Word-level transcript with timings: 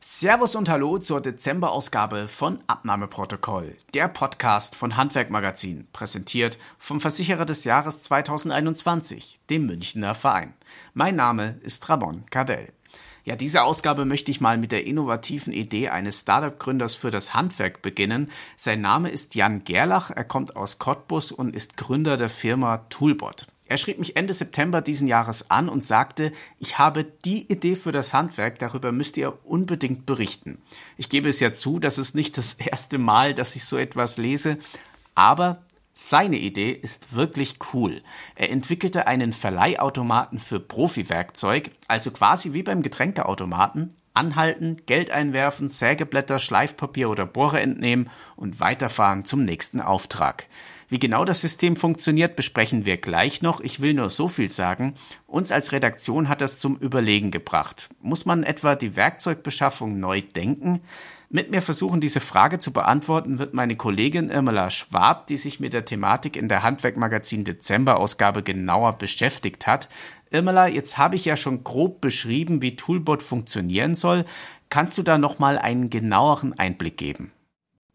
Servus 0.00 0.54
und 0.54 0.68
Hallo 0.68 0.98
zur 0.98 1.20
Dezemberausgabe 1.20 2.28
von 2.28 2.62
Abnahmeprotokoll, 2.68 3.76
der 3.94 4.06
Podcast 4.06 4.76
von 4.76 4.96
Handwerkmagazin, 4.96 5.88
präsentiert 5.92 6.56
vom 6.78 7.00
Versicherer 7.00 7.44
des 7.44 7.64
Jahres 7.64 8.02
2021, 8.02 9.40
dem 9.50 9.66
Münchner 9.66 10.14
Verein. 10.14 10.54
Mein 10.94 11.16
Name 11.16 11.58
ist 11.62 11.88
Ramon 11.88 12.24
Cardell. 12.30 12.72
Ja, 13.24 13.34
diese 13.34 13.64
Ausgabe 13.64 14.04
möchte 14.04 14.30
ich 14.30 14.40
mal 14.40 14.56
mit 14.56 14.70
der 14.70 14.86
innovativen 14.86 15.52
Idee 15.52 15.88
eines 15.88 16.20
Startup-Gründers 16.20 16.94
für 16.94 17.10
das 17.10 17.34
Handwerk 17.34 17.82
beginnen. 17.82 18.30
Sein 18.56 18.80
Name 18.80 19.08
ist 19.08 19.34
Jan 19.34 19.64
Gerlach, 19.64 20.10
er 20.10 20.24
kommt 20.24 20.54
aus 20.54 20.78
Cottbus 20.78 21.32
und 21.32 21.56
ist 21.56 21.76
Gründer 21.76 22.16
der 22.16 22.30
Firma 22.30 22.78
Toolbot. 22.88 23.48
Er 23.68 23.76
schrieb 23.76 23.98
mich 23.98 24.16
Ende 24.16 24.32
September 24.32 24.80
diesen 24.80 25.06
Jahres 25.06 25.50
an 25.50 25.68
und 25.68 25.84
sagte, 25.84 26.32
ich 26.58 26.78
habe 26.78 27.04
die 27.04 27.52
Idee 27.52 27.76
für 27.76 27.92
das 27.92 28.14
Handwerk, 28.14 28.58
darüber 28.58 28.92
müsst 28.92 29.18
ihr 29.18 29.38
unbedingt 29.44 30.06
berichten. 30.06 30.58
Ich 30.96 31.10
gebe 31.10 31.28
es 31.28 31.38
ja 31.38 31.52
zu, 31.52 31.78
das 31.78 31.98
ist 31.98 32.14
nicht 32.14 32.38
das 32.38 32.54
erste 32.54 32.96
Mal, 32.96 33.34
dass 33.34 33.56
ich 33.56 33.66
so 33.66 33.76
etwas 33.76 34.16
lese, 34.16 34.56
aber 35.14 35.62
seine 35.92 36.38
Idee 36.38 36.70
ist 36.70 37.14
wirklich 37.14 37.56
cool. 37.74 38.02
Er 38.36 38.50
entwickelte 38.50 39.06
einen 39.06 39.34
Verleihautomaten 39.34 40.38
für 40.38 40.60
Profi-Werkzeug, 40.60 41.72
also 41.88 42.10
quasi 42.10 42.54
wie 42.54 42.62
beim 42.62 42.82
Getränkeautomaten, 42.82 43.94
anhalten, 44.14 44.78
Geld 44.86 45.10
einwerfen, 45.10 45.68
Sägeblätter, 45.68 46.38
Schleifpapier 46.38 47.10
oder 47.10 47.26
Bohrer 47.26 47.60
entnehmen 47.60 48.10
und 48.36 48.60
weiterfahren 48.60 49.24
zum 49.24 49.44
nächsten 49.44 49.80
Auftrag. 49.80 50.46
Wie 50.88 50.98
genau 50.98 51.26
das 51.26 51.42
System 51.42 51.76
funktioniert, 51.76 52.34
besprechen 52.34 52.86
wir 52.86 52.96
gleich 52.96 53.42
noch. 53.42 53.60
Ich 53.60 53.80
will 53.80 53.92
nur 53.92 54.08
so 54.08 54.26
viel 54.26 54.48
sagen. 54.48 54.94
Uns 55.26 55.52
als 55.52 55.72
Redaktion 55.72 56.28
hat 56.30 56.40
das 56.40 56.58
zum 56.58 56.76
Überlegen 56.76 57.30
gebracht. 57.30 57.90
Muss 58.00 58.24
man 58.24 58.42
etwa 58.42 58.74
die 58.74 58.96
Werkzeugbeschaffung 58.96 60.00
neu 60.00 60.22
denken? 60.22 60.80
Mit 61.30 61.50
mir 61.50 61.60
versuchen, 61.60 62.00
diese 62.00 62.20
Frage 62.20 62.58
zu 62.58 62.72
beantworten, 62.72 63.38
wird 63.38 63.52
meine 63.52 63.76
Kollegin 63.76 64.30
Irmela 64.30 64.70
Schwab, 64.70 65.26
die 65.26 65.36
sich 65.36 65.60
mit 65.60 65.74
der 65.74 65.84
Thematik 65.84 66.36
in 66.36 66.48
der 66.48 66.62
Handwerkmagazin 66.62 67.44
Dezember-Ausgabe 67.44 68.42
genauer 68.42 68.94
beschäftigt 68.94 69.66
hat. 69.66 69.90
Irmela, 70.30 70.68
jetzt 70.68 70.96
habe 70.96 71.16
ich 71.16 71.26
ja 71.26 71.36
schon 71.36 71.64
grob 71.64 72.00
beschrieben, 72.00 72.62
wie 72.62 72.76
Toolbot 72.76 73.22
funktionieren 73.22 73.94
soll. 73.94 74.24
Kannst 74.70 74.96
du 74.96 75.02
da 75.02 75.18
nochmal 75.18 75.58
einen 75.58 75.90
genaueren 75.90 76.58
Einblick 76.58 76.96
geben? 76.96 77.30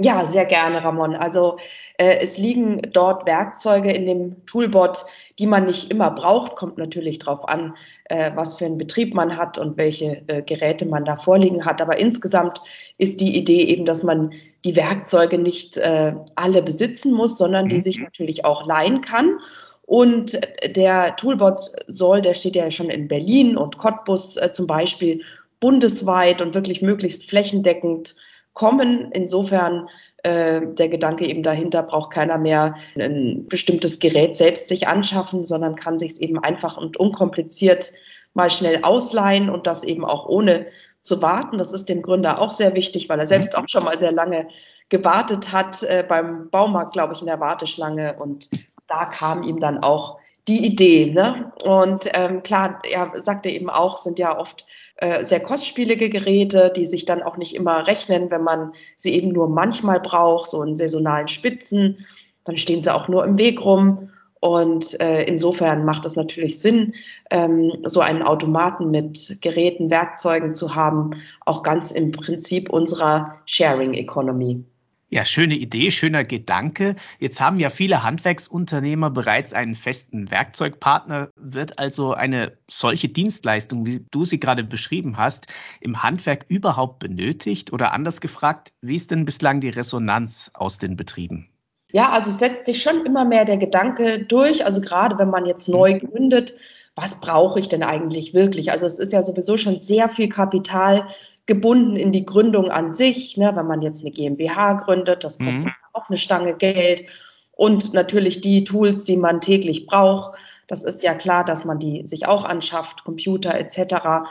Ja, 0.02 0.26
sehr 0.26 0.46
gerne, 0.46 0.84
Ramon. 0.84 1.16
Also 1.16 1.58
äh, 1.98 2.18
es 2.20 2.38
liegen 2.38 2.82
dort 2.92 3.28
Werkzeuge 3.28 3.92
in 3.92 4.08
dem 4.08 4.46
Toolbot, 4.48 5.06
die 5.38 5.46
man 5.46 5.66
nicht 5.66 5.92
immer 5.92 6.10
braucht. 6.10 6.56
Kommt 6.56 6.78
natürlich 6.78 7.20
darauf 7.20 7.48
an, 7.48 7.76
äh, 8.06 8.32
was 8.36 8.58
für 8.58 8.66
einen 8.66 8.80
Betrieb 8.80 9.14
man 9.14 9.38
hat 9.38 9.58
und 9.58 9.78
welche 9.78 10.24
äh, 10.28 10.42
Geräte 10.42 10.88
man 10.88 11.06
da 11.06 11.16
vorliegen 11.16 11.64
hat. 11.64 11.80
Aber 11.80 12.00
insgesamt 12.00 12.60
ist 12.98 13.22
die 13.22 13.38
Idee 13.38 13.64
eben, 13.66 13.86
dass 13.86 14.04
man 14.04 14.34
die 14.66 14.76
Werkzeuge 14.76 15.38
nicht 15.38 15.78
äh, 15.78 16.14
alle 16.36 16.64
besitzen 16.64 17.14
muss, 17.14 17.38
sondern 17.38 17.68
die 17.68 17.76
mhm. 17.76 17.82
sich 17.82 18.00
natürlich 18.00 18.46
auch 18.46 18.66
leihen 18.66 19.02
kann. 19.02 19.38
Und 19.86 20.40
der 20.76 21.16
Toolbot 21.18 21.60
soll, 21.86 22.22
der 22.22 22.34
steht 22.34 22.56
ja 22.56 22.72
schon 22.72 22.90
in 22.90 23.08
Berlin 23.08 23.56
und 23.56 23.78
Cottbus 23.78 24.38
äh, 24.38 24.52
zum 24.52 24.66
Beispiel 24.66 25.22
bundesweit 25.60 26.42
und 26.42 26.56
wirklich 26.56 26.82
möglichst 26.82 27.30
flächendeckend 27.30 28.16
kommen. 28.54 29.12
Insofern 29.12 29.90
äh, 30.24 30.62
der 30.66 30.90
Gedanke 30.90 31.26
eben 31.28 31.44
dahinter, 31.44 31.84
braucht 31.84 32.12
keiner 32.12 32.38
mehr 32.38 32.76
ein 32.98 33.46
bestimmtes 33.48 34.00
Gerät 34.00 34.36
selbst 34.36 34.68
sich 34.68 34.88
anschaffen, 34.88 35.46
sondern 35.46 35.76
kann 35.76 36.00
sich 36.00 36.14
es 36.14 36.20
eben 36.20 36.40
einfach 36.40 36.78
und 36.78 36.98
unkompliziert 36.98 37.92
mal 38.34 38.50
schnell 38.50 38.80
ausleihen 38.84 39.50
und 39.50 39.68
das 39.68 39.84
eben 39.84 40.06
auch 40.06 40.28
ohne 40.28 40.68
zu 41.00 41.22
warten. 41.22 41.58
Das 41.58 41.72
ist 41.72 41.90
dem 41.90 42.02
Gründer 42.02 42.42
auch 42.42 42.52
sehr 42.52 42.74
wichtig, 42.76 43.10
weil 43.10 43.20
er 43.20 43.28
selbst 43.28 43.58
auch 43.58 43.68
schon 43.68 43.84
mal 43.84 44.00
sehr 44.00 44.12
lange 44.12 44.48
gewartet 44.90 45.52
hat 45.52 45.84
äh, 45.84 46.06
beim 46.08 46.50
Baumarkt, 46.50 46.94
glaube 46.94 47.14
ich, 47.14 47.22
in 47.22 47.28
der 47.28 47.40
Warteschlange. 47.40 48.16
Und 48.20 48.50
da 48.88 49.06
kam 49.06 49.44
ihm 49.44 49.60
dann 49.60 49.80
auch 49.80 50.18
die 50.48 50.66
Idee. 50.66 51.12
Ne? 51.12 51.52
Und 51.64 52.10
ähm, 52.14 52.44
klar, 52.44 52.82
er 52.90 53.12
sagte 53.16 53.50
eben 53.50 53.70
auch, 53.70 53.98
sind 53.98 54.20
ja 54.20 54.38
oft 54.38 54.66
äh, 54.98 55.24
sehr 55.24 55.40
kostspielige 55.40 56.10
Geräte, 56.10 56.72
die 56.76 56.86
sich 56.86 57.06
dann 57.06 57.24
auch 57.24 57.38
nicht 57.38 57.56
immer 57.56 57.88
rechnen, 57.88 58.30
wenn 58.30 58.44
man 58.44 58.74
sie 58.96 59.14
eben 59.14 59.30
nur 59.30 59.50
manchmal 59.50 60.00
braucht, 60.00 60.50
so 60.50 60.62
in 60.64 60.76
saisonalen 60.76 61.28
Spitzen. 61.28 62.06
Dann 62.44 62.58
stehen 62.58 62.82
sie 62.82 62.94
auch 62.94 63.08
nur 63.08 63.26
im 63.26 63.38
Weg 63.38 63.64
rum. 63.64 64.10
Und 64.40 65.00
äh, 65.00 65.24
insofern 65.24 65.86
macht 65.86 66.06
es 66.06 66.18
natürlich 66.18 66.60
Sinn, 66.60 66.94
ähm, 67.32 67.78
so 67.82 68.02
einen 68.02 68.22
Automaten 68.22 68.92
mit 68.92 69.38
Geräten, 69.42 69.90
Werkzeugen 69.90 70.54
zu 70.54 70.76
haben, 70.76 71.12
auch 71.46 71.64
ganz 71.64 71.92
im 71.92 72.12
Prinzip 72.12 72.70
unserer 72.70 73.36
Sharing 73.46 73.94
Economy. 73.94 74.66
Ja, 75.14 75.26
schöne 75.26 75.54
Idee, 75.54 75.92
schöner 75.92 76.24
Gedanke. 76.24 76.96
Jetzt 77.20 77.40
haben 77.40 77.60
ja 77.60 77.70
viele 77.70 78.02
Handwerksunternehmer 78.02 79.12
bereits 79.12 79.54
einen 79.54 79.76
festen 79.76 80.32
Werkzeugpartner. 80.32 81.30
Wird 81.36 81.78
also 81.78 82.16
eine 82.16 82.58
solche 82.68 83.10
Dienstleistung, 83.10 83.86
wie 83.86 84.04
du 84.10 84.26
sie 84.26 84.40
gerade 84.40 84.64
beschrieben 84.64 85.18
hast, 85.18 85.46
im 85.82 86.02
Handwerk 86.02 86.46
überhaupt 86.48 86.98
benötigt? 86.98 87.72
Oder 87.72 87.94
anders 87.94 88.22
gefragt, 88.22 88.74
wie 88.82 88.96
ist 88.96 89.12
denn 89.12 89.24
bislang 89.24 89.62
die 89.62 89.70
Resonanz 89.70 90.50
aus 90.56 90.80
den 90.80 90.96
Betrieben? 90.96 91.48
Ja, 91.92 92.10
also 92.10 92.32
es 92.32 92.40
setzt 92.40 92.66
sich 92.66 92.82
schon 92.82 93.06
immer 93.06 93.24
mehr 93.24 93.46
der 93.46 93.58
Gedanke 93.58 94.26
durch. 94.26 94.66
Also 94.66 94.82
gerade 94.82 95.20
wenn 95.20 95.30
man 95.30 95.46
jetzt 95.46 95.70
neu 95.70 96.00
gründet, 96.00 96.56
was 96.96 97.20
brauche 97.22 97.60
ich 97.60 97.70
denn 97.70 97.84
eigentlich 97.84 98.34
wirklich? 98.34 98.72
Also 98.72 98.88
es 98.88 98.98
ist 98.98 99.14
ja 99.14 99.22
sowieso 99.22 99.58
schon 99.58 99.80
sehr 99.80 100.10
viel 100.10 100.30
Kapital 100.30 101.08
gebunden 101.46 101.96
in 101.96 102.12
die 102.12 102.26
Gründung 102.26 102.72
an 102.72 102.94
sich. 102.94 103.38
Ne? 103.38 103.52
Wenn 103.56 103.68
man 103.68 103.82
jetzt 103.82 104.02
eine 104.02 104.12
GmbH 104.12 104.74
gründet, 104.74 105.24
das 105.24 105.40
kostet 105.40 105.66
mhm. 105.66 105.74
auch 105.94 106.10
eine 106.10 106.18
Stange 106.18 106.56
Geld. 106.56 107.06
Und 107.52 107.94
natürlich 107.94 108.42
die 108.42 108.64
Tools, 108.64 109.04
die 109.04 109.18
man 109.18 109.42
täglich 109.42 109.86
braucht. 109.86 110.38
Das 110.68 110.84
ist 110.84 111.04
ja 111.04 111.14
klar, 111.14 111.46
dass 111.46 111.66
man 111.66 111.80
die 111.80 112.06
sich 112.06 112.28
auch 112.28 112.46
anschafft, 112.46 113.04
Computer 113.04 113.54
etc. 113.54 114.28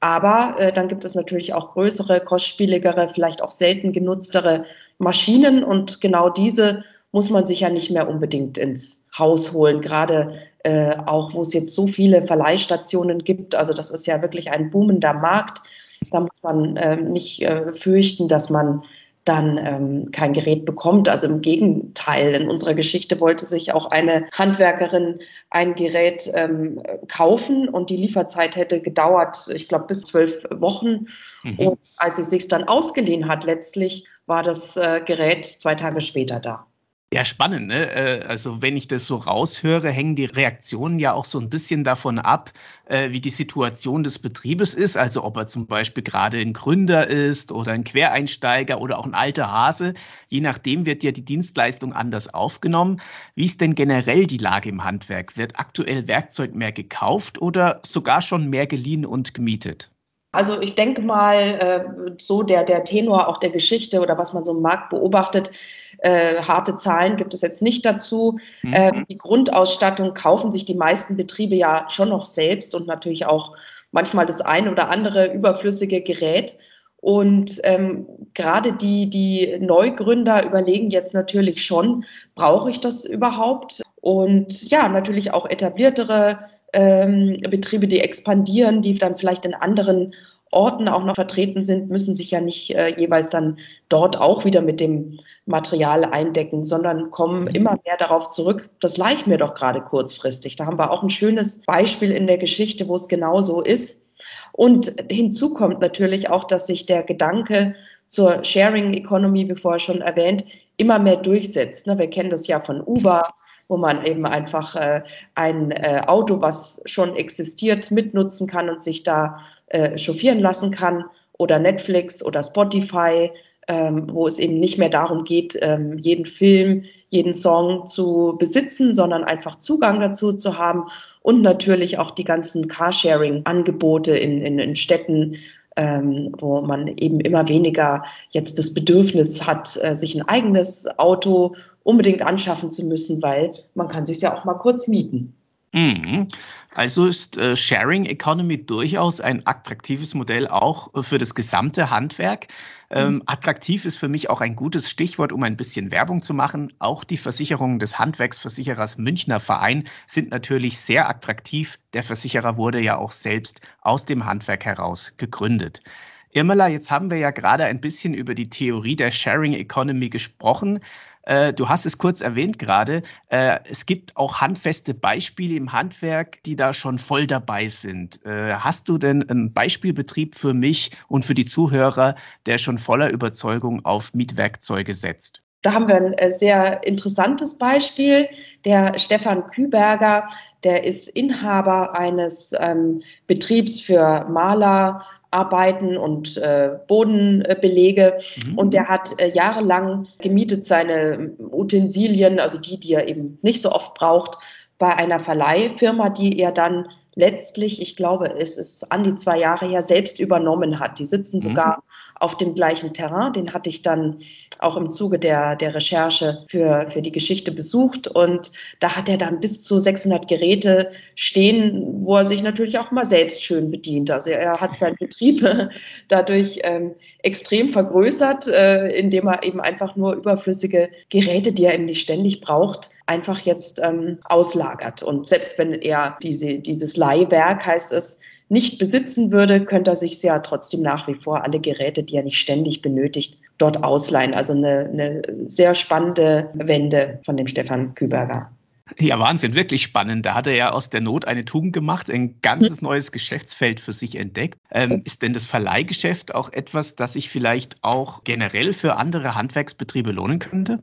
Aber 0.00 0.54
äh, 0.58 0.72
dann 0.72 0.88
gibt 0.88 1.04
es 1.04 1.14
natürlich 1.14 1.52
auch 1.52 1.70
größere, 1.72 2.20
kostspieligere, 2.20 3.08
vielleicht 3.08 3.42
auch 3.42 3.50
selten 3.50 3.92
genutztere 3.92 4.64
Maschinen. 4.98 5.64
Und 5.64 6.00
genau 6.00 6.30
diese 6.30 6.84
muss 7.12 7.30
man 7.30 7.46
sich 7.46 7.60
ja 7.60 7.68
nicht 7.68 7.90
mehr 7.90 8.08
unbedingt 8.08 8.58
ins 8.58 9.06
Haus 9.16 9.52
holen, 9.52 9.80
gerade 9.80 10.34
äh, 10.64 10.96
auch, 11.06 11.32
wo 11.32 11.42
es 11.42 11.54
jetzt 11.54 11.74
so 11.74 11.86
viele 11.86 12.22
Verleihstationen 12.22 13.22
gibt. 13.22 13.54
Also 13.54 13.72
das 13.72 13.90
ist 13.90 14.06
ja 14.06 14.20
wirklich 14.20 14.50
ein 14.50 14.70
boomender 14.70 15.14
Markt. 15.14 15.62
Da 16.10 16.20
muss 16.20 16.42
man 16.42 16.76
äh, 16.76 16.96
nicht 16.96 17.42
äh, 17.42 17.72
fürchten, 17.72 18.28
dass 18.28 18.50
man 18.50 18.82
dann 19.24 19.58
ähm, 19.58 20.10
kein 20.12 20.32
Gerät 20.32 20.64
bekommt. 20.64 21.08
Also 21.08 21.26
im 21.26 21.40
Gegenteil, 21.40 22.34
in 22.34 22.48
unserer 22.48 22.74
Geschichte 22.74 23.20
wollte 23.20 23.44
sich 23.46 23.72
auch 23.72 23.86
eine 23.86 24.26
Handwerkerin 24.32 25.18
ein 25.50 25.74
Gerät 25.74 26.30
ähm, 26.34 26.82
kaufen 27.08 27.68
und 27.68 27.88
die 27.90 27.96
Lieferzeit 27.96 28.56
hätte 28.56 28.80
gedauert, 28.80 29.48
ich 29.54 29.68
glaube, 29.68 29.86
bis 29.86 30.02
zwölf 30.02 30.42
Wochen. 30.50 31.06
Mhm. 31.42 31.58
Und 31.58 31.78
als 31.96 32.16
sie 32.16 32.24
sich 32.24 32.48
dann 32.48 32.64
ausgeliehen 32.64 33.26
hat, 33.26 33.44
letztlich 33.44 34.06
war 34.26 34.42
das 34.42 34.76
äh, 34.76 35.00
Gerät 35.04 35.46
zwei 35.46 35.74
Tage 35.74 36.00
später 36.00 36.38
da. 36.38 36.66
Ja, 37.12 37.24
spannend. 37.24 37.68
Ne? 37.68 37.90
Äh, 37.92 38.24
also 38.26 38.60
wenn 38.60 38.76
ich 38.76 38.88
das 38.88 39.06
so 39.06 39.16
raushöre, 39.16 39.88
hängen 39.90 40.16
die 40.16 40.24
Reaktionen 40.24 40.98
ja 40.98 41.12
auch 41.12 41.24
so 41.24 41.38
ein 41.38 41.48
bisschen 41.48 41.82
davon 41.84 42.18
ab, 42.18 42.50
äh, 42.86 43.10
wie 43.12 43.20
die 43.20 43.30
Situation 43.30 44.02
des 44.02 44.18
Betriebes 44.18 44.74
ist. 44.74 44.96
Also 44.96 45.22
ob 45.22 45.36
er 45.36 45.46
zum 45.46 45.66
Beispiel 45.68 46.02
gerade 46.02 46.38
ein 46.40 46.52
Gründer 46.52 47.06
ist 47.06 47.52
oder 47.52 47.70
ein 47.72 47.84
Quereinsteiger 47.84 48.80
oder 48.80 48.98
auch 48.98 49.06
ein 49.06 49.14
alter 49.14 49.50
Hase. 49.52 49.94
Je 50.28 50.40
nachdem 50.40 50.86
wird 50.86 51.04
ja 51.04 51.12
die 51.12 51.24
Dienstleistung 51.24 51.92
anders 51.92 52.34
aufgenommen. 52.34 53.00
Wie 53.36 53.44
ist 53.44 53.60
denn 53.60 53.76
generell 53.76 54.26
die 54.26 54.38
Lage 54.38 54.68
im 54.68 54.82
Handwerk? 54.82 55.36
Wird 55.36 55.58
aktuell 55.58 56.08
Werkzeug 56.08 56.54
mehr 56.56 56.72
gekauft 56.72 57.40
oder 57.40 57.80
sogar 57.86 58.22
schon 58.22 58.50
mehr 58.50 58.66
geliehen 58.66 59.06
und 59.06 59.34
gemietet? 59.34 59.93
Also 60.34 60.60
ich 60.60 60.74
denke 60.74 61.02
mal, 61.02 61.36
äh, 61.36 62.12
so 62.18 62.42
der, 62.42 62.64
der 62.64 62.84
Tenor 62.84 63.28
auch 63.28 63.38
der 63.38 63.50
Geschichte 63.50 64.00
oder 64.00 64.18
was 64.18 64.32
man 64.32 64.44
so 64.44 64.52
im 64.52 64.62
Markt 64.62 64.90
beobachtet, 64.90 65.50
äh, 65.98 66.36
harte 66.42 66.76
Zahlen 66.76 67.16
gibt 67.16 67.34
es 67.34 67.42
jetzt 67.42 67.62
nicht 67.62 67.86
dazu. 67.86 68.38
Mhm. 68.62 68.74
Ähm, 68.74 69.06
die 69.08 69.18
Grundausstattung 69.18 70.14
kaufen 70.14 70.52
sich 70.52 70.64
die 70.64 70.74
meisten 70.74 71.16
Betriebe 71.16 71.54
ja 71.54 71.86
schon 71.88 72.08
noch 72.10 72.26
selbst 72.26 72.74
und 72.74 72.86
natürlich 72.86 73.26
auch 73.26 73.56
manchmal 73.92 74.26
das 74.26 74.40
ein 74.40 74.68
oder 74.68 74.90
andere 74.90 75.32
überflüssige 75.32 76.02
Gerät. 76.02 76.56
Und 76.96 77.60
ähm, 77.64 78.06
gerade 78.32 78.72
die, 78.72 79.10
die 79.10 79.58
Neugründer 79.60 80.44
überlegen 80.46 80.90
jetzt 80.90 81.14
natürlich 81.14 81.64
schon, 81.64 82.04
brauche 82.34 82.70
ich 82.70 82.80
das 82.80 83.04
überhaupt? 83.04 83.82
Und 84.00 84.70
ja, 84.70 84.88
natürlich 84.88 85.32
auch 85.32 85.48
etabliertere 85.48 86.38
ähm, 86.74 87.38
Betriebe, 87.48 87.88
die 87.88 88.00
expandieren, 88.00 88.82
die 88.82 88.98
dann 88.98 89.16
vielleicht 89.16 89.46
in 89.46 89.54
anderen 89.54 90.12
Orten 90.54 90.88
auch 90.88 91.04
noch 91.04 91.16
vertreten 91.16 91.62
sind, 91.62 91.90
müssen 91.90 92.14
sich 92.14 92.30
ja 92.30 92.40
nicht 92.40 92.70
äh, 92.70 92.88
jeweils 92.96 93.30
dann 93.30 93.58
dort 93.88 94.16
auch 94.16 94.44
wieder 94.44 94.62
mit 94.62 94.78
dem 94.78 95.18
Material 95.46 96.04
eindecken, 96.04 96.64
sondern 96.64 97.10
kommen 97.10 97.42
mhm. 97.42 97.48
immer 97.48 97.78
mehr 97.84 97.96
darauf 97.98 98.30
zurück, 98.30 98.70
das 98.80 98.96
leicht 98.96 99.26
mir 99.26 99.38
doch 99.38 99.54
gerade 99.54 99.80
kurzfristig. 99.80 100.56
Da 100.56 100.66
haben 100.66 100.78
wir 100.78 100.90
auch 100.90 101.02
ein 101.02 101.10
schönes 101.10 101.62
Beispiel 101.62 102.12
in 102.12 102.26
der 102.26 102.38
Geschichte, 102.38 102.88
wo 102.88 102.94
es 102.94 103.08
genau 103.08 103.40
so 103.40 103.60
ist. 103.60 104.06
Und 104.52 104.94
hinzu 105.10 105.52
kommt 105.52 105.80
natürlich 105.80 106.30
auch, 106.30 106.44
dass 106.44 106.68
sich 106.68 106.86
der 106.86 107.02
Gedanke 107.02 107.74
zur 108.06 108.44
Sharing 108.44 108.94
Economy, 108.94 109.48
wie 109.48 109.56
vorher 109.56 109.80
schon 109.80 110.00
erwähnt, 110.00 110.44
immer 110.76 110.98
mehr 110.98 111.16
durchsetzt. 111.16 111.86
Ne? 111.86 111.98
Wir 111.98 112.08
kennen 112.08 112.30
das 112.30 112.46
ja 112.46 112.60
von 112.60 112.80
Uber, 112.80 113.22
wo 113.68 113.76
man 113.76 114.04
eben 114.04 114.26
einfach 114.26 114.76
äh, 114.76 115.02
ein 115.34 115.70
äh, 115.70 116.02
Auto, 116.06 116.40
was 116.40 116.82
schon 116.86 117.16
existiert, 117.16 117.90
mitnutzen 117.90 118.46
kann 118.46 118.68
und 118.68 118.82
sich 118.82 119.02
da 119.02 119.38
äh, 119.68 119.96
chauffieren 119.96 120.40
lassen 120.40 120.70
kann 120.70 121.04
oder 121.38 121.58
Netflix 121.58 122.24
oder 122.24 122.42
Spotify, 122.42 123.30
ähm, 123.66 124.08
wo 124.12 124.26
es 124.26 124.38
eben 124.38 124.60
nicht 124.60 124.78
mehr 124.78 124.90
darum 124.90 125.24
geht, 125.24 125.58
ähm, 125.62 125.96
jeden 125.98 126.26
Film, 126.26 126.84
jeden 127.08 127.32
Song 127.32 127.86
zu 127.86 128.36
besitzen, 128.38 128.94
sondern 128.94 129.24
einfach 129.24 129.56
Zugang 129.56 130.00
dazu 130.00 130.34
zu 130.34 130.58
haben 130.58 130.84
und 131.22 131.40
natürlich 131.40 131.98
auch 131.98 132.10
die 132.10 132.24
ganzen 132.24 132.68
Carsharing-Angebote 132.68 134.14
in, 134.14 134.42
in, 134.42 134.58
in 134.58 134.76
Städten, 134.76 135.36
ähm, 135.76 136.34
wo 136.38 136.60
man 136.60 136.88
eben 136.88 137.20
immer 137.20 137.48
weniger 137.48 138.04
jetzt 138.30 138.58
das 138.58 138.72
Bedürfnis 138.72 139.46
hat, 139.46 139.78
äh, 139.82 139.94
sich 139.94 140.14
ein 140.14 140.28
eigenes 140.28 140.86
Auto 140.98 141.54
unbedingt 141.82 142.22
anschaffen 142.22 142.70
zu 142.70 142.84
müssen, 142.84 143.22
weil 143.22 143.54
man 143.74 143.88
kann 143.88 144.06
sich 144.06 144.20
ja 144.20 144.34
auch 144.34 144.44
mal 144.44 144.54
kurz 144.54 144.88
mieten. 144.88 145.34
Mhm. 145.74 146.28
Also 146.70 147.06
ist 147.06 147.36
äh, 147.36 147.56
Sharing 147.56 148.04
Economy 148.04 148.64
durchaus 148.64 149.20
ein 149.20 149.44
attraktives 149.44 150.14
Modell 150.14 150.46
auch 150.46 150.94
äh, 150.94 151.02
für 151.02 151.18
das 151.18 151.34
gesamte 151.34 151.90
Handwerk. 151.90 152.46
Ähm, 152.90 153.14
mhm. 153.14 153.22
Attraktiv 153.26 153.84
ist 153.84 153.96
für 153.96 154.08
mich 154.08 154.30
auch 154.30 154.40
ein 154.40 154.54
gutes 154.54 154.88
Stichwort, 154.88 155.32
um 155.32 155.42
ein 155.42 155.56
bisschen 155.56 155.90
Werbung 155.90 156.22
zu 156.22 156.32
machen. 156.32 156.72
Auch 156.78 157.02
die 157.02 157.16
Versicherungen 157.16 157.80
des 157.80 157.98
Handwerksversicherers 157.98 158.98
Münchner 158.98 159.40
Verein 159.40 159.88
sind 160.06 160.30
natürlich 160.30 160.78
sehr 160.78 161.08
attraktiv. 161.08 161.76
Der 161.92 162.04
Versicherer 162.04 162.56
wurde 162.56 162.80
ja 162.80 162.96
auch 162.96 163.10
selbst 163.10 163.60
aus 163.80 164.04
dem 164.04 164.24
Handwerk 164.24 164.64
heraus 164.64 165.16
gegründet. 165.16 165.82
Irmela, 166.30 166.68
jetzt 166.68 166.90
haben 166.90 167.10
wir 167.10 167.18
ja 167.18 167.30
gerade 167.30 167.64
ein 167.64 167.80
bisschen 167.80 168.14
über 168.14 168.34
die 168.34 168.50
Theorie 168.50 168.96
der 168.96 169.10
Sharing 169.12 169.54
Economy 169.54 170.08
gesprochen. 170.08 170.80
Äh, 171.26 171.52
du 171.52 171.68
hast 171.68 171.86
es 171.86 171.98
kurz 171.98 172.20
erwähnt 172.20 172.58
gerade. 172.58 173.02
Äh, 173.28 173.60
es 173.64 173.86
gibt 173.86 174.16
auch 174.16 174.40
handfeste 174.40 174.94
Beispiele 174.94 175.54
im 175.56 175.72
Handwerk, 175.72 176.42
die 176.44 176.56
da 176.56 176.74
schon 176.74 176.98
voll 176.98 177.26
dabei 177.26 177.68
sind. 177.68 178.24
Äh, 178.26 178.54
hast 178.54 178.88
du 178.88 178.98
denn 178.98 179.28
einen 179.28 179.52
Beispielbetrieb 179.52 180.34
für 180.34 180.54
mich 180.54 180.90
und 181.08 181.24
für 181.24 181.34
die 181.34 181.44
Zuhörer, 181.46 182.16
der 182.46 182.58
schon 182.58 182.78
voller 182.78 183.10
Überzeugung 183.10 183.84
auf 183.84 184.14
Mietwerkzeuge 184.14 184.94
setzt? 184.94 185.43
Da 185.64 185.72
haben 185.72 185.88
wir 185.88 185.96
ein 185.96 186.12
äh, 186.12 186.30
sehr 186.30 186.86
interessantes 186.86 187.56
Beispiel. 187.56 188.28
Der 188.66 188.98
Stefan 188.98 189.46
Küberger, 189.46 190.28
der 190.62 190.84
ist 190.84 191.08
Inhaber 191.08 191.98
eines 191.98 192.54
ähm, 192.60 193.00
Betriebs 193.26 193.80
für 193.80 194.26
Maler, 194.28 195.02
Arbeiten 195.30 195.96
und 195.96 196.36
äh, 196.36 196.68
Bodenbelege. 196.86 198.18
Mhm. 198.46 198.58
Und 198.58 198.74
der 198.74 198.88
hat 198.88 199.18
äh, 199.18 199.30
jahrelang 199.30 200.06
gemietet 200.18 200.66
seine 200.66 201.32
Utensilien, 201.50 202.40
also 202.40 202.58
die, 202.58 202.78
die 202.78 202.92
er 202.92 203.08
eben 203.08 203.38
nicht 203.40 203.62
so 203.62 203.72
oft 203.72 203.94
braucht, 203.94 204.36
bei 204.78 204.94
einer 204.94 205.18
Verleihfirma, 205.18 206.10
die 206.10 206.38
er 206.40 206.52
dann 206.52 206.88
letztlich, 207.14 207.80
ich 207.80 207.96
glaube, 207.96 208.34
es 208.38 208.56
ist 208.56 208.90
an 208.90 209.04
die 209.04 209.14
zwei 209.14 209.38
Jahre 209.38 209.66
her, 209.66 209.82
selbst 209.82 210.18
übernommen 210.18 210.78
hat. 210.78 210.98
Die 210.98 211.04
sitzen 211.04 211.36
mhm. 211.36 211.42
sogar 211.42 211.82
auf 212.20 212.36
dem 212.36 212.54
gleichen 212.54 212.94
Terrain. 212.94 213.32
Den 213.32 213.52
hatte 213.52 213.70
ich 213.70 213.82
dann 213.82 214.18
auch 214.60 214.76
im 214.76 214.90
Zuge 214.90 215.18
der, 215.18 215.56
der 215.56 215.74
Recherche 215.74 216.44
für, 216.48 216.86
für 216.88 217.02
die 217.02 217.12
Geschichte 217.12 217.52
besucht. 217.52 218.06
Und 218.08 218.52
da 218.80 218.96
hat 218.96 219.08
er 219.08 219.18
dann 219.18 219.40
bis 219.40 219.62
zu 219.62 219.80
600 219.80 220.28
Geräte 220.28 220.90
stehen, 221.16 222.00
wo 222.02 222.16
er 222.16 222.24
sich 222.24 222.42
natürlich 222.42 222.78
auch 222.78 222.90
mal 222.90 223.04
selbst 223.04 223.42
schön 223.42 223.70
bedient. 223.70 224.10
Also 224.10 224.30
er 224.30 224.60
hat 224.60 224.76
seinen 224.76 224.96
Betrieb 224.96 225.44
dadurch 226.08 226.60
ähm, 226.62 226.94
extrem 227.22 227.70
vergrößert, 227.70 228.48
äh, 228.48 228.88
indem 228.96 229.26
er 229.26 229.42
eben 229.42 229.60
einfach 229.60 229.96
nur 229.96 230.14
überflüssige 230.14 230.90
Geräte, 231.10 231.52
die 231.52 231.64
er 231.64 231.74
eben 231.74 231.86
nicht 231.86 232.00
ständig 232.00 232.40
braucht, 232.40 232.90
einfach 233.06 233.40
jetzt 233.40 233.80
ähm, 233.82 234.18
auslagert. 234.24 235.02
Und 235.02 235.28
selbst 235.28 235.58
wenn 235.58 235.72
er 235.72 236.16
diese, 236.22 236.58
dieses 236.58 236.96
Leihwerk, 237.04 237.66
heißt 237.66 237.92
es, 237.92 238.20
nicht 238.48 238.78
besitzen 238.78 239.30
würde, 239.32 239.64
könnte 239.64 239.90
er 239.90 239.96
sich 239.96 240.22
ja 240.22 240.38
trotzdem 240.38 240.82
nach 240.82 241.08
wie 241.08 241.14
vor 241.14 241.44
alle 241.44 241.60
Geräte, 241.60 242.02
die 242.02 242.16
er 242.16 242.22
nicht 242.22 242.38
ständig 242.38 242.82
benötigt, 242.82 243.40
dort 243.58 243.82
ausleihen. 243.82 244.34
Also 244.34 244.52
eine, 244.52 244.90
eine 244.92 245.22
sehr 245.48 245.74
spannende 245.74 246.48
Wende 246.54 247.20
von 247.24 247.36
dem 247.36 247.46
Stefan 247.46 247.94
Küberger. 247.94 248.50
Ja, 248.98 249.18
Wahnsinn, 249.18 249.54
wirklich 249.54 249.82
spannend. 249.82 250.26
Da 250.26 250.34
hat 250.34 250.46
er 250.46 250.54
ja 250.54 250.70
aus 250.72 250.90
der 250.90 251.00
Not 251.00 251.26
eine 251.26 251.44
Tugend 251.44 251.72
gemacht, 251.72 252.10
ein 252.10 252.40
ganzes 252.42 252.82
neues 252.82 253.12
Geschäftsfeld 253.12 253.80
für 253.80 253.92
sich 253.92 254.16
entdeckt. 254.16 254.58
Ähm, 254.70 255.02
ist 255.04 255.22
denn 255.22 255.32
das 255.32 255.46
Verleihgeschäft 255.46 256.34
auch 256.34 256.52
etwas, 256.52 256.94
das 256.94 257.14
sich 257.14 257.30
vielleicht 257.30 257.76
auch 257.82 258.24
generell 258.24 258.74
für 258.74 258.96
andere 258.96 259.34
Handwerksbetriebe 259.34 260.12
lohnen 260.12 260.38
könnte? 260.38 260.82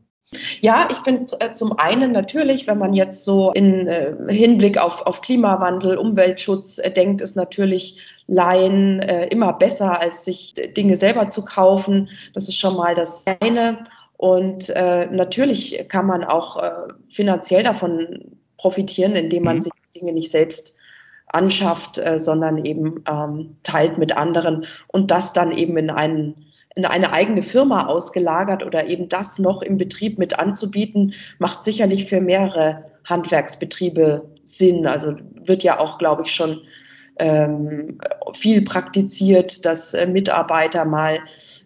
Ja, 0.61 0.87
ich 0.89 0.97
finde 0.99 1.35
äh, 1.41 1.51
zum 1.51 1.77
einen 1.77 2.13
natürlich, 2.13 2.65
wenn 2.65 2.77
man 2.77 2.93
jetzt 2.93 3.25
so 3.25 3.51
in 3.51 3.87
äh, 3.87 4.15
Hinblick 4.29 4.77
auf, 4.77 5.05
auf 5.05 5.21
Klimawandel, 5.21 5.97
Umweltschutz 5.97 6.77
äh, 6.77 6.89
denkt, 6.89 7.19
ist 7.19 7.35
natürlich 7.35 7.99
Leihen 8.27 9.01
äh, 9.01 9.27
immer 9.27 9.51
besser, 9.51 9.99
als 9.99 10.23
sich 10.23 10.53
Dinge 10.77 10.95
selber 10.95 11.27
zu 11.27 11.43
kaufen. 11.43 12.09
Das 12.33 12.47
ist 12.47 12.57
schon 12.57 12.77
mal 12.77 12.95
das 12.95 13.25
eine. 13.41 13.83
Und 14.15 14.69
äh, 14.69 15.07
natürlich 15.07 15.85
kann 15.89 16.05
man 16.05 16.23
auch 16.23 16.61
äh, 16.63 16.71
finanziell 17.09 17.63
davon 17.63 18.37
profitieren, 18.57 19.17
indem 19.17 19.43
man 19.43 19.57
mhm. 19.57 19.61
sich 19.61 19.73
Dinge 19.93 20.13
nicht 20.13 20.31
selbst 20.31 20.77
anschafft, 21.27 22.01
sondern 22.17 22.57
eben 22.65 23.05
ähm, 23.09 23.55
teilt 23.63 23.97
mit 23.97 24.17
anderen 24.17 24.65
und 24.89 25.11
das 25.11 25.31
dann 25.31 25.53
eben 25.53 25.77
in 25.77 25.89
einen 25.89 26.50
in 26.75 26.85
eine 26.85 27.11
eigene 27.11 27.41
Firma 27.41 27.87
ausgelagert 27.87 28.65
oder 28.65 28.87
eben 28.87 29.09
das 29.09 29.39
noch 29.39 29.61
im 29.61 29.77
Betrieb 29.77 30.17
mit 30.17 30.39
anzubieten, 30.39 31.13
macht 31.39 31.63
sicherlich 31.63 32.05
für 32.05 32.21
mehrere 32.21 32.85
Handwerksbetriebe 33.05 34.29
Sinn. 34.43 34.85
Also 34.85 35.15
wird 35.43 35.63
ja 35.63 35.79
auch, 35.79 35.97
glaube 35.97 36.23
ich, 36.23 36.33
schon 36.33 36.61
ähm, 37.19 37.99
viel 38.33 38.61
praktiziert, 38.61 39.65
dass 39.65 39.93
äh, 39.93 40.07
Mitarbeiter 40.07 40.85
mal 40.85 41.19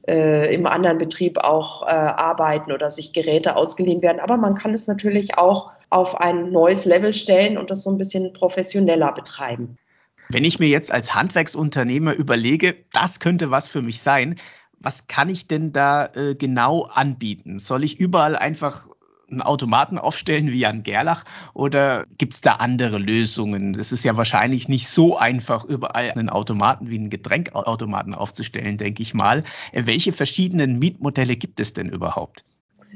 äh, 0.07 0.53
im 0.53 0.65
anderen 0.65 0.97
Betrieb 0.97 1.37
auch 1.39 1.83
äh, 1.83 1.85
arbeiten 1.85 2.71
oder 2.71 2.89
sich 2.89 3.13
Geräte 3.13 3.55
ausgeliehen 3.55 4.01
werden. 4.01 4.19
Aber 4.19 4.37
man 4.37 4.55
kann 4.55 4.73
es 4.73 4.87
natürlich 4.87 5.37
auch 5.37 5.71
auf 5.89 6.19
ein 6.19 6.51
neues 6.51 6.85
Level 6.85 7.13
stellen 7.13 7.57
und 7.57 7.69
das 7.69 7.83
so 7.83 7.91
ein 7.91 7.97
bisschen 7.97 8.33
professioneller 8.33 9.11
betreiben. 9.11 9.77
Wenn 10.29 10.43
ich 10.43 10.57
mir 10.57 10.67
jetzt 10.67 10.91
als 10.91 11.13
Handwerksunternehmer 11.13 12.13
überlege, 12.13 12.75
das 12.91 13.19
könnte 13.19 13.51
was 13.51 13.67
für 13.67 13.83
mich 13.83 14.01
sein, 14.01 14.35
was 14.79 15.07
kann 15.07 15.29
ich 15.29 15.47
denn 15.47 15.71
da 15.71 16.07
äh, 16.15 16.35
genau 16.35 16.83
anbieten? 16.83 17.59
Soll 17.59 17.83
ich 17.83 17.99
überall 17.99 18.35
einfach 18.35 18.87
einen 19.29 19.41
Automaten 19.41 19.97
aufstellen 19.97 20.51
wie 20.51 20.59
Jan 20.59 20.83
Gerlach 20.83 21.23
oder 21.53 22.05
gibt 22.17 22.33
es 22.33 22.41
da 22.41 22.53
andere 22.53 22.97
Lösungen? 22.97 23.75
Es 23.75 23.91
ist 23.91 24.05
ja 24.05 24.15
wahrscheinlich 24.17 24.67
nicht 24.67 24.87
so 24.87 25.17
einfach, 25.17 25.65
überall 25.65 26.11
einen 26.11 26.29
Automaten 26.29 26.89
wie 26.89 26.97
einen 26.97 27.09
Getränkautomaten 27.09 28.13
aufzustellen, 28.13 28.77
denke 28.77 29.01
ich 29.01 29.13
mal. 29.13 29.43
Äh, 29.71 29.85
welche 29.85 30.13
verschiedenen 30.13 30.79
Mietmodelle 30.79 31.35
gibt 31.35 31.59
es 31.59 31.73
denn 31.73 31.89
überhaupt? 31.89 32.43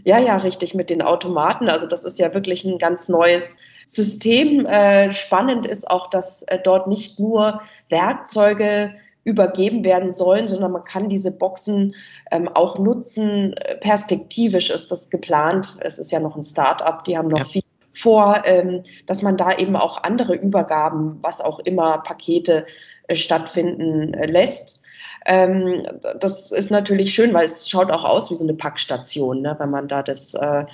Ja, 0.06 0.18
ja, 0.18 0.38
richtig, 0.38 0.74
mit 0.74 0.90
den 0.90 1.02
Automaten. 1.02 1.68
Also 1.68 1.86
das 1.86 2.06
ist 2.06 2.20
ja 2.20 2.34
wirklich 2.34 2.64
ein 2.64 2.78
ganz 2.78 3.10
neues 3.10 3.58
System. 3.86 4.66
Äh, 4.66 5.12
spannend 5.12 5.66
ist 5.66 5.90
auch, 5.90 6.10
dass 6.10 6.44
äh, 6.44 6.60
dort 6.64 6.88
nicht 6.88 7.20
nur 7.20 7.62
Werkzeuge 7.90 8.94
übergeben 9.30 9.84
werden 9.84 10.12
sollen, 10.12 10.48
sondern 10.48 10.72
man 10.72 10.84
kann 10.84 11.10
diese 11.10 11.32
Boxen 11.32 11.96
ähm, 12.32 12.48
auch 12.50 12.80
nutzen. 12.80 13.56
Perspektivisch 13.82 14.70
ist 14.70 14.92
das 14.92 15.10
geplant. 15.10 15.78
Es 15.82 16.00
ist 16.00 16.12
ja 16.12 16.20
noch 16.20 16.36
ein 16.36 16.44
Start-up, 16.44 17.04
die 17.04 17.18
haben 17.18 17.30
noch 17.30 17.40
ja. 17.40 17.46
viel 17.46 17.62
vor, 17.94 18.44
ähm, 18.46 18.82
dass 19.08 19.22
man 19.22 19.38
da 19.38 19.58
eben 19.58 19.76
auch 19.76 20.04
andere 20.04 20.36
Übergaben, 20.36 21.18
was 21.22 21.42
auch 21.42 21.60
immer, 21.60 22.00
Pakete 22.00 22.66
äh, 23.08 23.16
stattfinden 23.16 24.14
äh, 24.14 24.26
lässt. 24.28 24.82
Ähm, 25.26 25.78
das 26.20 26.52
ist 26.52 26.72
natürlich 26.72 27.14
schön, 27.14 27.34
weil 27.34 27.46
es 27.46 27.70
schaut 27.70 27.92
auch 27.92 28.04
aus 28.04 28.32
wie 28.32 28.36
so 28.36 28.46
eine 28.46 28.54
Packstation, 28.54 29.42
ne? 29.42 29.56
wenn 29.60 29.70
man 29.70 29.88
da 29.88 30.02
das, 30.02 30.34
äh, 30.36 30.66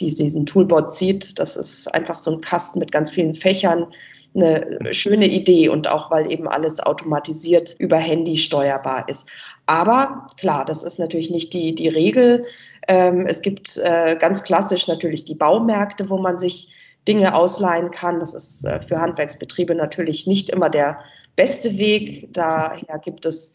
diesen 0.00 0.46
Toolbot 0.46 0.92
sieht. 0.92 1.38
Das 1.38 1.56
ist 1.56 1.92
einfach 1.94 2.16
so 2.16 2.32
ein 2.32 2.40
Kasten 2.40 2.78
mit 2.78 2.92
ganz 2.92 3.10
vielen 3.10 3.34
Fächern 3.34 3.86
eine 4.34 4.92
schöne 4.92 5.28
Idee 5.28 5.68
und 5.68 5.88
auch 5.88 6.10
weil 6.10 6.30
eben 6.30 6.46
alles 6.48 6.80
automatisiert 6.80 7.74
über 7.78 7.96
Handy 7.96 8.36
steuerbar 8.36 9.08
ist. 9.08 9.28
Aber 9.66 10.26
klar, 10.38 10.64
das 10.64 10.82
ist 10.82 10.98
natürlich 10.98 11.30
nicht 11.30 11.52
die, 11.52 11.74
die 11.74 11.88
Regel. 11.88 12.44
Ähm, 12.86 13.26
es 13.26 13.42
gibt 13.42 13.76
äh, 13.78 14.16
ganz 14.16 14.44
klassisch 14.44 14.86
natürlich 14.86 15.24
die 15.24 15.34
Baumärkte, 15.34 16.08
wo 16.08 16.18
man 16.18 16.38
sich 16.38 16.68
Dinge 17.08 17.34
ausleihen 17.34 17.90
kann. 17.90 18.20
Das 18.20 18.34
ist 18.34 18.64
äh, 18.64 18.80
für 18.82 19.00
Handwerksbetriebe 19.00 19.74
natürlich 19.74 20.26
nicht 20.26 20.50
immer 20.50 20.70
der 20.70 21.00
beste 21.36 21.76
Weg. 21.78 22.28
Daher 22.32 22.98
gibt 22.98 23.26
es 23.26 23.54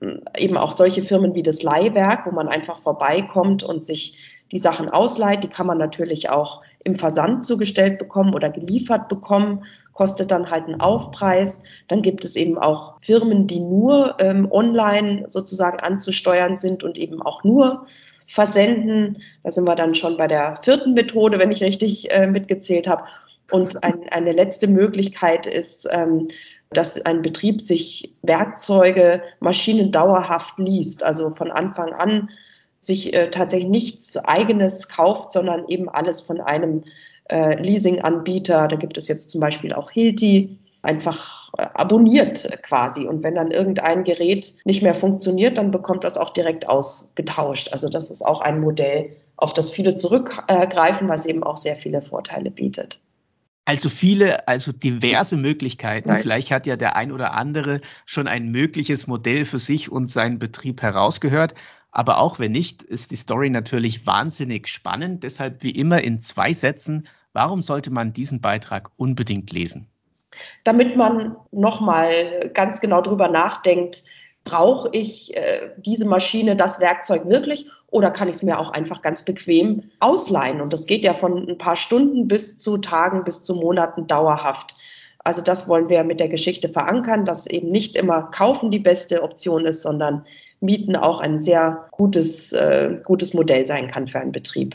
hm, 0.00 0.22
eben 0.36 0.56
auch 0.56 0.72
solche 0.72 1.02
Firmen 1.02 1.34
wie 1.34 1.42
das 1.42 1.62
Leihwerk, 1.62 2.26
wo 2.26 2.30
man 2.30 2.48
einfach 2.48 2.78
vorbeikommt 2.78 3.62
und 3.62 3.84
sich 3.84 4.37
die 4.52 4.58
Sachen 4.58 4.88
ausleiht. 4.88 5.44
Die 5.44 5.48
kann 5.48 5.66
man 5.66 5.78
natürlich 5.78 6.30
auch 6.30 6.62
im 6.84 6.94
Versand 6.94 7.44
zugestellt 7.44 7.98
bekommen 7.98 8.34
oder 8.34 8.50
geliefert 8.50 9.08
bekommen, 9.08 9.64
kostet 9.92 10.30
dann 10.30 10.50
halt 10.50 10.66
einen 10.66 10.80
Aufpreis. 10.80 11.62
Dann 11.88 12.02
gibt 12.02 12.24
es 12.24 12.36
eben 12.36 12.56
auch 12.56 13.00
Firmen, 13.00 13.46
die 13.46 13.60
nur 13.60 14.16
ähm, 14.20 14.50
online 14.50 15.24
sozusagen 15.28 15.80
anzusteuern 15.80 16.56
sind 16.56 16.82
und 16.82 16.96
eben 16.98 17.20
auch 17.22 17.44
nur 17.44 17.86
versenden. 18.26 19.20
Da 19.42 19.50
sind 19.50 19.66
wir 19.66 19.74
dann 19.74 19.94
schon 19.94 20.16
bei 20.16 20.26
der 20.26 20.56
vierten 20.56 20.94
Methode, 20.94 21.38
wenn 21.38 21.50
ich 21.50 21.62
richtig 21.62 22.10
äh, 22.10 22.26
mitgezählt 22.26 22.86
habe. 22.86 23.04
Und 23.50 23.82
ein, 23.82 24.08
eine 24.10 24.32
letzte 24.32 24.68
Möglichkeit 24.68 25.46
ist, 25.46 25.88
ähm, 25.90 26.28
dass 26.70 27.00
ein 27.06 27.22
Betrieb 27.22 27.60
sich 27.60 28.12
Werkzeuge, 28.22 29.22
Maschinen 29.40 29.90
dauerhaft 29.90 30.58
liest, 30.58 31.02
also 31.02 31.30
von 31.30 31.50
Anfang 31.50 31.94
an 31.94 32.28
sich 32.80 33.14
äh, 33.14 33.30
tatsächlich 33.30 33.70
nichts 33.70 34.16
eigenes 34.16 34.88
kauft, 34.88 35.32
sondern 35.32 35.66
eben 35.68 35.88
alles 35.88 36.20
von 36.20 36.40
einem 36.40 36.84
äh, 37.30 37.60
Leasinganbieter. 37.60 38.68
Da 38.68 38.76
gibt 38.76 38.96
es 38.96 39.08
jetzt 39.08 39.30
zum 39.30 39.40
Beispiel 39.40 39.72
auch 39.72 39.90
Hilti, 39.90 40.58
einfach 40.82 41.52
äh, 41.58 41.66
abonniert 41.74 42.48
quasi. 42.62 43.06
Und 43.06 43.22
wenn 43.22 43.34
dann 43.34 43.50
irgendein 43.50 44.04
Gerät 44.04 44.52
nicht 44.64 44.82
mehr 44.82 44.94
funktioniert, 44.94 45.58
dann 45.58 45.70
bekommt 45.70 46.04
das 46.04 46.16
auch 46.16 46.30
direkt 46.30 46.68
ausgetauscht. 46.68 47.72
Also 47.72 47.88
das 47.88 48.10
ist 48.10 48.22
auch 48.22 48.40
ein 48.40 48.60
Modell, 48.60 49.10
auf 49.36 49.54
das 49.54 49.70
viele 49.70 49.94
zurückgreifen, 49.94 51.08
was 51.08 51.26
eben 51.26 51.42
auch 51.44 51.56
sehr 51.56 51.76
viele 51.76 52.02
Vorteile 52.02 52.50
bietet. 52.50 53.00
Also 53.68 53.90
viele, 53.90 54.48
also 54.48 54.72
diverse 54.72 55.36
Möglichkeiten. 55.36 56.08
Nein. 56.08 56.22
Vielleicht 56.22 56.50
hat 56.50 56.66
ja 56.66 56.76
der 56.76 56.96
ein 56.96 57.12
oder 57.12 57.34
andere 57.34 57.82
schon 58.06 58.26
ein 58.26 58.48
mögliches 58.48 59.06
Modell 59.06 59.44
für 59.44 59.58
sich 59.58 59.92
und 59.92 60.10
seinen 60.10 60.38
Betrieb 60.38 60.80
herausgehört. 60.80 61.52
Aber 61.90 62.18
auch 62.18 62.38
wenn 62.38 62.52
nicht, 62.52 62.82
ist 62.82 63.10
die 63.10 63.16
Story 63.16 63.50
natürlich 63.50 64.06
wahnsinnig 64.06 64.68
spannend. 64.68 65.24
Deshalb 65.24 65.62
wie 65.62 65.70
immer 65.70 66.02
in 66.02 66.20
zwei 66.20 66.52
Sätzen. 66.52 67.06
Warum 67.32 67.62
sollte 67.62 67.90
man 67.90 68.12
diesen 68.12 68.40
Beitrag 68.40 68.90
unbedingt 68.96 69.52
lesen? 69.52 69.86
Damit 70.64 70.96
man 70.96 71.36
nochmal 71.50 72.50
ganz 72.52 72.80
genau 72.80 73.00
drüber 73.00 73.28
nachdenkt, 73.28 74.02
brauche 74.44 74.88
ich 74.92 75.36
äh, 75.36 75.70
diese 75.78 76.06
Maschine, 76.06 76.56
das 76.56 76.80
Werkzeug 76.80 77.26
wirklich 77.28 77.66
oder 77.90 78.10
kann 78.10 78.28
ich 78.28 78.36
es 78.36 78.42
mir 78.42 78.58
auch 78.58 78.70
einfach 78.70 79.02
ganz 79.02 79.24
bequem 79.24 79.90
ausleihen? 80.00 80.60
Und 80.60 80.72
das 80.72 80.86
geht 80.86 81.04
ja 81.04 81.14
von 81.14 81.48
ein 81.48 81.58
paar 81.58 81.76
Stunden 81.76 82.28
bis 82.28 82.58
zu 82.58 82.78
Tagen, 82.78 83.24
bis 83.24 83.42
zu 83.42 83.54
Monaten 83.54 84.06
dauerhaft. 84.06 84.74
Also 85.28 85.42
das 85.42 85.68
wollen 85.68 85.90
wir 85.90 86.04
mit 86.04 86.20
der 86.20 86.28
Geschichte 86.30 86.70
verankern, 86.70 87.26
dass 87.26 87.46
eben 87.46 87.70
nicht 87.70 87.96
immer 87.96 88.22
kaufen 88.30 88.70
die 88.70 88.78
beste 88.78 89.22
Option 89.22 89.66
ist, 89.66 89.82
sondern 89.82 90.24
mieten 90.60 90.96
auch 90.96 91.20
ein 91.20 91.38
sehr 91.38 91.86
gutes, 91.90 92.54
äh, 92.54 92.96
gutes 93.04 93.34
Modell 93.34 93.66
sein 93.66 93.88
kann 93.88 94.06
für 94.06 94.20
einen 94.20 94.32
Betrieb. 94.32 94.74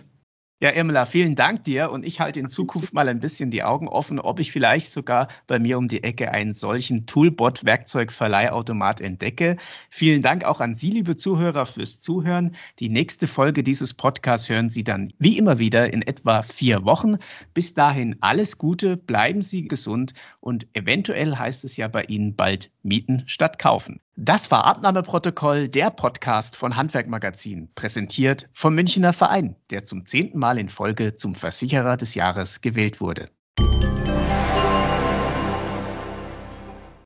Ja, 0.64 0.72
Irmela, 0.72 1.06
vielen 1.06 1.36
Dank 1.36 1.66
dir 1.66 1.92
und 1.92 2.06
ich 2.06 2.22
halte 2.22 2.40
in 2.40 2.48
Zukunft 2.48 2.94
mal 2.94 3.10
ein 3.10 3.20
bisschen 3.20 3.52
die 3.52 3.64
Augen 3.64 3.90
offen, 3.90 4.18
ob 4.18 4.40
ich 4.40 4.54
vielleicht 4.54 4.94
sogar 4.94 5.28
bei 5.46 5.60
mir 5.60 5.78
um 5.78 5.90
die 5.90 6.04
Ecke 6.06 6.32
einen 6.32 6.54
solchen 6.54 7.06
Toolbot-Werkzeugverleihautomat 7.06 9.02
entdecke. 9.02 9.58
Vielen 9.90 10.22
Dank 10.22 10.46
auch 10.46 10.62
an 10.62 10.74
Sie, 10.74 10.90
liebe 10.90 11.18
Zuhörer, 11.18 11.66
fürs 11.66 12.00
Zuhören. 12.00 12.56
Die 12.80 12.88
nächste 12.88 13.28
Folge 13.28 13.62
dieses 13.62 13.94
Podcasts 13.94 14.48
hören 14.48 14.70
Sie 14.70 14.86
dann 14.86 15.12
wie 15.20 15.38
immer 15.38 15.60
wieder 15.60 15.92
in 15.92 16.02
etwa 16.02 16.44
vier 16.44 16.86
Wochen. 16.86 17.18
Bis 17.54 17.74
dahin 17.74 18.16
alles 18.22 18.58
Gute, 18.58 18.96
bleiben 18.96 19.42
Sie 19.42 19.68
gesund 19.68 20.14
und 20.40 20.66
eventuell 20.72 21.36
heißt 21.36 21.66
es 21.66 21.76
ja 21.76 21.90
bei 21.90 22.04
Ihnen 22.04 22.38
bald 22.38 22.72
mieten 22.84 23.24
statt 23.26 23.60
kaufen. 23.60 24.00
Das 24.16 24.52
war 24.52 24.66
Abnahmeprotokoll, 24.66 25.68
der 25.68 25.90
Podcast 25.90 26.56
von 26.56 26.76
Handwerkmagazin, 26.76 27.70
präsentiert 27.74 28.48
vom 28.54 28.76
Münchner 28.76 29.14
Verein, 29.14 29.56
der 29.72 29.86
zum 29.86 30.06
zehnten 30.06 30.38
Mal 30.38 30.60
in 30.60 30.70
Folge 30.70 31.16
zum 31.16 31.34
Versicherer 31.34 31.98
des 31.98 32.14
Jahres 32.14 32.62
gewählt 32.62 33.02
wurde. 33.02 33.30